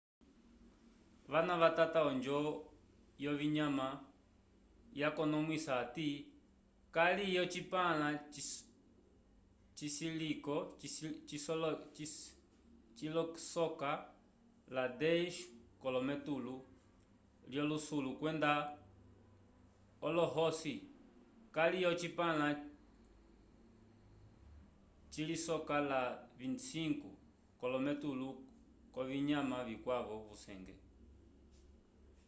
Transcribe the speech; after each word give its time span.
vana 1.33 1.53
vatata 1.61 1.99
onjo 2.11 2.37
yovinyama 3.25 3.87
yakonomwisa 5.01 5.71
hati 5.79 6.09
kali 6.95 7.25
ocipãla 7.43 8.07
cilisoka 12.97 13.89
la 14.75 14.83
100 14.99 15.47
k'olometulu 15.81 16.53
l'olohusulu 17.53 18.09
kwenda 18.19 18.51
olohosi 20.07 20.73
kali 21.55 21.79
ocipãla 21.91 22.47
cilisoka 25.13 25.75
la 25.91 26.01
25 26.37 27.07
k'olometulu 27.59 28.27
k'ovinyama 28.93 29.57
vikwavo 29.69 30.15
vyusenge 30.25 30.75